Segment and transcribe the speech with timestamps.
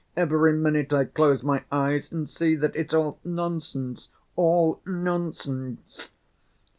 [0.17, 6.09] Every minute I close my eyes and see that it's all nonsense, all nonsense."